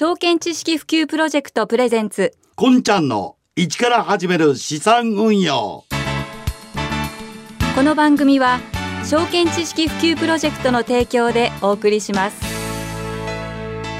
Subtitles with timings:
[0.00, 2.32] 証券知識普及プロジェクトプレゼンツ。
[2.54, 5.86] こんちゃんの一から始める資産運用。
[7.74, 8.60] この番組は
[9.04, 12.40] 証券知識普及プロジェクトの提供でお送りします。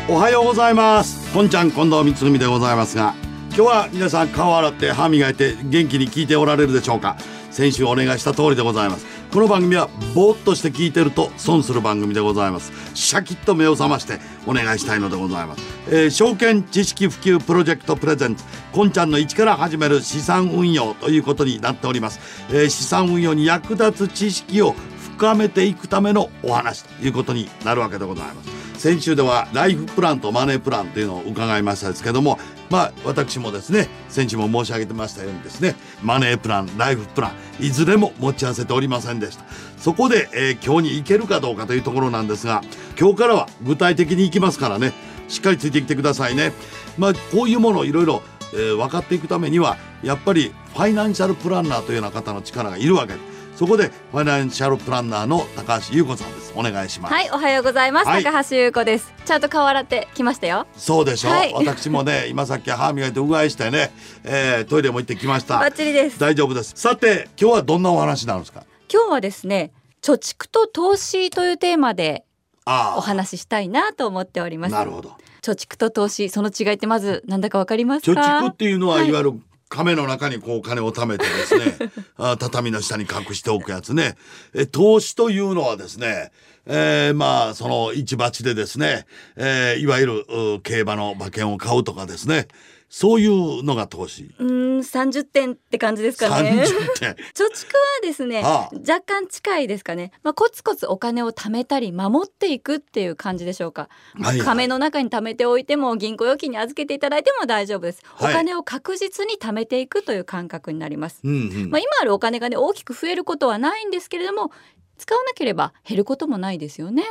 [0.08, 1.34] おはようございます。
[1.34, 3.16] こんちゃん近藤光文でございますが
[3.48, 7.16] 今日は皆さん顔洗って歯磨いて元気に聞いておられるでしょうか？
[7.50, 12.72] 先週お願いした通りでございますこの番組はぼーっとして聞いてると損する番組でございます。
[12.94, 24.74] シャキッと目を覚ましてお願いしたいのでございます、えー、証券知識普及プロジェクトプレゼンツこんちゃんの一から始める資産運用ということになっております、えー、資産運用に役立つ知識を
[25.16, 28.58] 深めていくためのお話ということになるわけでございます。
[28.78, 32.38] 先週ではライフプランとマネープランというのを伺いましたですけども
[32.70, 39.44] まあ私もですね先週も申し上げてましたようにですねマネープランライフプランいずれも持ち合わせておりませんでした。
[39.78, 42.62] そこで、えー、今日に行けるかどうかというところなんですが
[42.98, 44.92] 今日からは具体的に行きますからね
[45.28, 46.52] しっかりついてきてくださいね。
[46.96, 53.37] まあこういうものをいろいろえー、分かっていくためにはやっぱりファイナンシャルプランナーというような方の力がいるわけです。
[53.58, 56.52] そこでファイナンシャルプランナーの高橋優子さんです。
[56.54, 57.12] お願いします。
[57.12, 59.12] はいおはようございます、はい、高橋優子です。
[59.24, 60.68] ちゃんと顔洗ってきましたよ。
[60.76, 61.30] そうでしょ？
[61.30, 63.90] う、はい、私もね 今さっき歯磨いてうがいしてね、
[64.22, 65.58] えー、トイレも行ってきました。
[65.58, 66.20] バッチリです。
[66.20, 66.74] 大丈夫です。
[66.76, 68.62] さて今日はどんなお話なんですか？
[68.88, 72.24] 今日はですね貯蓄と投資というテーマで
[72.64, 74.72] お話ししたいなと思っております。
[74.72, 75.16] なるほど。
[75.42, 78.20] 貯蓄と投資その違いってまずなんだかわかりますか？
[78.20, 81.76] 貯蓄っていうのは、はい、いわゆる亀の中にこう金を貯めてですね
[82.16, 84.16] あ畳の下に隠しておくやつね。
[84.54, 86.32] え投資というのはですね
[86.70, 92.46] えー、まあその市鉢でですね、えー、いわゆる競馬の馬券を買うとかですね
[92.88, 94.34] そういうのが投資。
[94.38, 96.64] うん、三十点って感じですかね。
[96.98, 97.10] 点。
[97.34, 100.10] 貯蓄はですね、ああ若干近いですかね。
[100.22, 103.88] まあコツコツお金を貯めたり守っていくっていう感じでしょうか。
[104.14, 108.02] はいはい、亀の中に貯めておいても銀行預金に預けていただいても大丈夫です。
[108.04, 111.20] はい、お金を確実に貯めていくという感覚になります。
[111.24, 114.50] うんうん、まあ今あるお金がね大きく増えることはないんですけれども、
[114.96, 117.04] 使わなければ減ることもないですよね。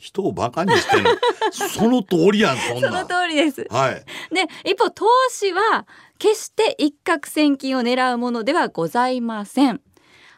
[0.00, 1.20] 人をバカにしてる
[1.52, 3.66] その通りやんそんなその通りです。
[3.70, 4.04] はい。
[4.34, 5.86] で一方投資は
[6.18, 9.80] 決して一攫千金を狙うものではございません。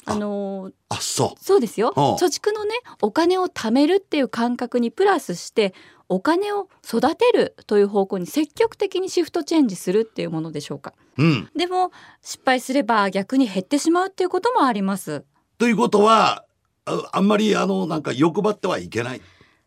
[0.04, 1.44] あのー、あそう。
[1.44, 1.92] そうですよ。
[1.94, 5.74] 貯蓄のねお金を貯めるっていう感覚にプラスして
[6.08, 11.90] お金を育てるという方向に積極的にシフトチェンジするっていうものでしょうか、うん、でも
[12.20, 15.24] 失敗すれば逆に減ってしまうっていうこともあります。
[15.56, 16.44] ということは
[16.84, 19.20] あんまりあのなんか欲張ってはいけない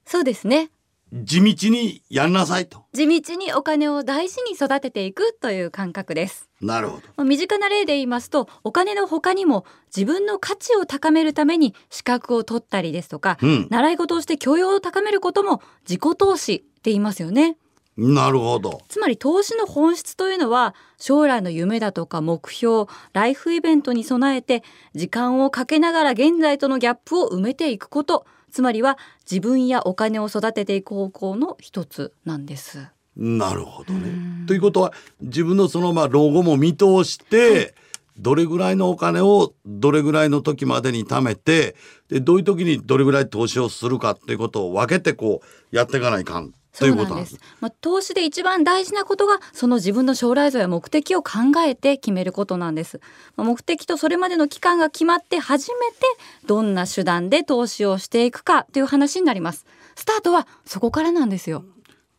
[0.05, 0.69] そうですね。
[1.13, 2.85] 地道にやんなさいと。
[2.93, 6.49] 地道にお金を大事に育てていくという感覚です。
[6.61, 7.23] なるほど。
[7.23, 17.57] 身近な例で言いますとお金の他にも自分の価値を高めるために資格を取ったりですとか、うん、習い事をして教養を高めることも自己投資って言いますよね。
[17.97, 18.81] なるほど。
[18.89, 28.97] つまり投資の本質というのは将来の夢だとか目標ライフイベントに備えて時間をかけながら現在とのギャップを埋めていくことつまりは
[29.29, 32.87] 自分やお金を育てていく方向の一つなんです。
[33.17, 34.45] なるほどね。
[34.47, 37.73] ということは自分のそのまあ老後も見通して、はい
[38.17, 41.75] どれぐらいのお金をどれぐらいの時までに貯めて
[42.07, 47.39] でどういう時にどれぐらい投資をするかっていうことを分けてこうやっていかないかんということなんです？
[47.61, 51.31] まあ、投資で一番大事なことがその自分の将来像や目的を考
[51.65, 52.99] えて決めることなんです。
[53.35, 55.97] まあ、目的とそれまでの期間が決まって初めて
[56.45, 59.65] どんな手段で投資をしていくかという話になります。
[59.95, 61.63] スタートはそこからなんですよ。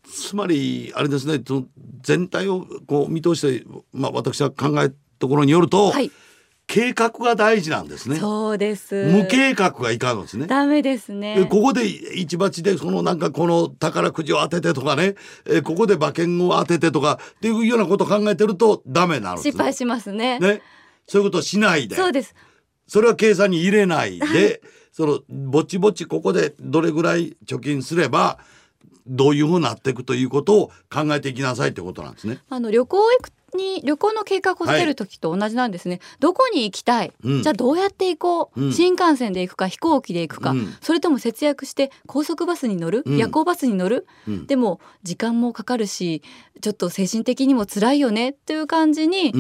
[0.05, 1.43] つまりあれですね
[2.01, 6.11] 全体をこう見通して、まあ、私は考えたところによると、はい、
[6.67, 8.17] 計画が大事なんですね。
[8.17, 9.07] そうです。
[9.07, 10.47] 無計画がいかんのですね。
[10.47, 11.47] ダメですね。
[11.49, 15.15] ここで一鉢でそのなんかこの宝くじを当ててとかね、
[15.49, 20.41] えここで馬券を当ててとかっていうようなことを考えてるとダメなの、ね、失敗しますね。
[20.41, 20.61] ね。
[21.07, 21.95] そういうことをしないで。
[21.95, 22.35] そうです。
[22.89, 24.61] それは計算に入れないで、
[24.91, 28.39] そのぼちぼちここでどれぐらい貯金すれば。
[29.09, 32.41] どういうふうになっていくということを考えていきなさいということなんですね。
[32.49, 44.07] あの旅行行くに旅行の計画を立てる時と同じなんですね、はい、どこに行きたい、うん、じゃあどうやって行こう、うん、新幹線で行くか飛行機で行くか、うん、それとも節約して高速バスに乗る、夜行バスに乗る、
[44.47, 46.23] でも時間もかかるし
[46.61, 48.31] ちょっと精神的にも辛いよね？
[48.31, 49.33] っていう感じに、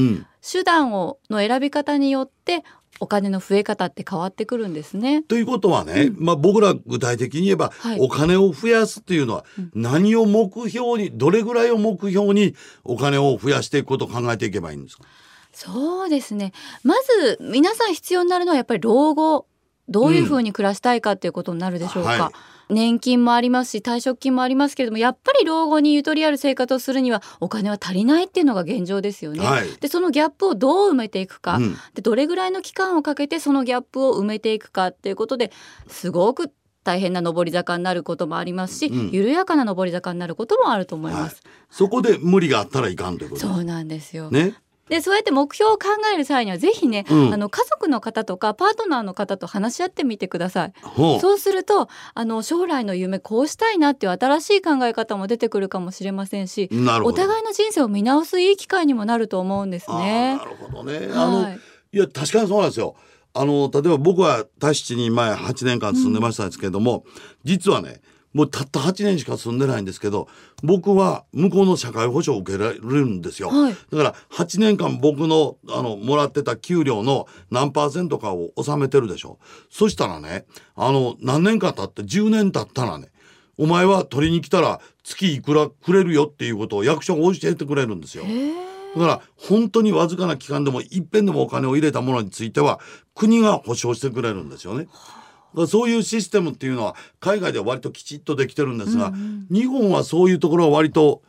[0.42, 2.62] 手段をの選び方によって
[3.00, 5.22] お金の増え方って変わってくるんですね。
[5.22, 9.44] ということはね、うん、まあ僕ら具体的に言えば、はい、お金を増やすっていうのは
[9.74, 12.54] 何を目標にどれぐらいを目標に
[12.84, 15.04] お金を増やしていくことを考えていけばいいんですか？
[15.52, 16.52] そうですね。
[16.82, 19.46] まず皆さん必要になるのはやっぱり老後
[19.88, 22.14] どういうふうに暮らしたいかっていうことになるでしょうか。
[22.14, 22.32] うんはい
[22.68, 29.44] 年金もありますし退職金もありますけれどもやっぱり老後にゆとりある生活をするにはお金は足りないっていうのが現状ですよね。
[29.44, 29.68] はい。
[29.80, 31.76] でそのギャップをどう埋めていくか、うん。
[31.94, 35.52] でどれぐらいの期間をかけてそのギャップを埋めていくかっていうことで
[35.86, 36.52] すごく
[36.82, 39.10] 大変な上り坂になることもありますし、うん。
[39.10, 41.42] 緩やかな上り坂になることもあると思います。
[41.70, 43.42] そこで無理があったらいかんということ。
[43.42, 44.30] そうなんですよ。
[44.30, 44.54] ね
[44.88, 50.72] でそうやって目標を考える際にはぜひね、うんあの家族の方とかパートナーの方と話し合ってみてください。
[51.20, 56.70] そうするとあの将来の夢こうしたいなっていう新しい考え方も出てくるかもしれませんし、
[57.02, 60.44] お互いの人生を見直すいい機会にもなると思うんですあねーな。
[60.44, 61.60] るほどねあの、はい
[61.92, 62.94] いや確かにそうなんですよ。
[63.32, 67.04] あの例えば僕はタヒチに前8年間住んでましたんですけれども、
[67.44, 68.00] 実はね
[68.36, 70.28] もうたった8年しか住んでないんですけど
[70.62, 73.48] 僕は向こうの社会保障を受けられるんですよ。
[73.48, 79.38] はいだから8年間僕のあのもらってた給料の何パーセントかを納めてるでしょ。
[79.70, 80.44] そしたらね
[80.74, 83.08] あの何年か経って10年経ったらね
[83.56, 88.24] お前は取りに来たら月いくらくれるよっていうことを役所が教えてくれるんですよ。
[88.96, 92.80] だから本当にわずかな期間でもいっぺんでもお金を入れたものについては
[93.14, 94.84] 国が保証してくれるんですよね。
[94.84, 95.25] だから
[95.68, 99.12] そういうシステムっていうのは海外では割ときちっとできてるんですが、
[99.50, 101.22] 日本はそういうところは割と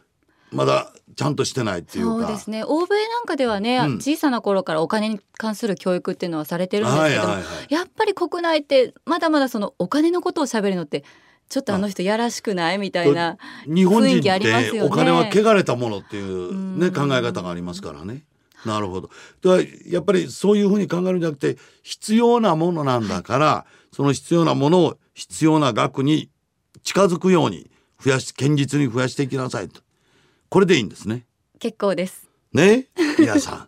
[0.52, 2.28] まだちゃんとしてないっていうか。
[2.28, 2.64] そうですね。
[2.64, 3.96] 欧米なんかではね、うん。
[3.96, 7.74] 小さな頃からお金に関する教育っていうのはされてるんですけども、はいはいはい。
[7.74, 11.04] やっぱり国内ってまだまだそのお金のことを喋るのって
[11.50, 14.80] ちょっとあの人やらしくないみたいな日本人雰囲気ありますよね。
[14.80, 16.94] ってお金は汚れたものっていうねうん。
[16.94, 18.24] 考え方がありますからね。
[18.66, 19.10] なるほど。
[19.42, 26.30] だやっぱりそういうふうに考えるんじゃなくて必要なものなんだから、その必要なものを必要な額に
[26.84, 27.69] 近づくように
[28.00, 29.81] 増やし堅実に増やしていきなさいと。
[30.50, 31.25] これでいいんですね。
[31.60, 32.28] 結構です。
[32.54, 32.88] ね？
[33.18, 33.68] 皆さ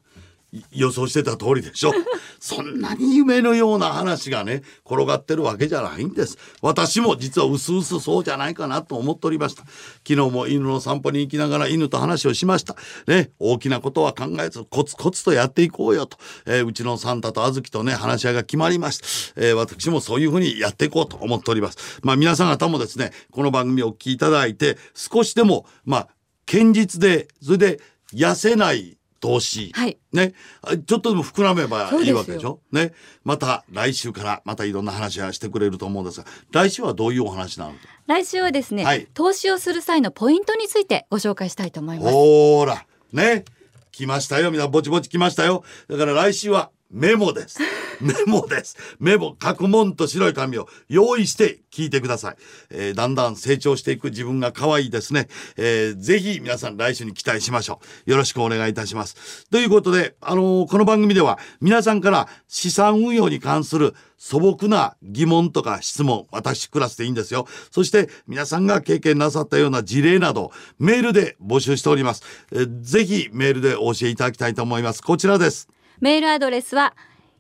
[0.54, 1.94] んい 予想してた通りでしょ
[2.40, 6.38] そんなに夢のような話がね転がってるわけじゃないんです。
[6.62, 9.64] 私も実はうすうすそうじゃないかなと思っておりました。
[10.08, 12.76] 昨日も犬の散歩に行きながら犬と話をしました。
[13.08, 22.00] ね大きなことは考えずコツコツとやっていこうよと、えーうちのサンタとあずきとね話し合いが決まりました、えー私もそういうふうにやっていこうと思っております。
[22.04, 26.08] まあ皆さん方もですねこの番組をお聞きいただいて少しでもまあ
[26.46, 27.80] 堅実でそれで
[28.14, 32.62] 痩せない投資、はいね、あちょっとでも膨らめばいいわけでしょ？
[32.72, 32.94] ね、
[33.24, 37.74] また来週からまたいろんな話はしてくれると思うんですが、来週はどういうお話なの？
[37.74, 37.78] か。
[38.08, 42.12] 来週はですね、はい投資をする際のポイントについてご紹介したいと思います。
[42.12, 43.46] ほーら、ね、
[43.92, 44.52] 来ましたよ。
[44.52, 45.64] みんなぼちぼち来ましたよ。
[45.88, 47.60] だから来週はメモです。
[48.02, 48.78] メモです。
[49.00, 52.36] メモ、書くもんと白い紙を用意して聞いてください。
[52.70, 55.28] えーだんだん成長していく自分が可愛いですね。
[55.58, 58.12] えーぜひ皆さん来週に期待しましょう。
[58.12, 59.48] よろしくお願いいたします。
[59.50, 67.48] ということで、あのーこの番組では皆さんから資産運用に関する素朴な疑問とか質問、私クラスでいいんですよ。
[67.72, 72.24] そして皆さんが経験なさったような事例など、メールで募集しております。
[72.52, 75.02] えーぜひメールでお教えいただきたいと思います。
[75.02, 75.68] こちらです。
[76.00, 76.96] メールアドレスは